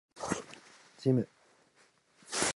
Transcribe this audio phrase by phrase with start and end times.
[0.97, 1.29] ジム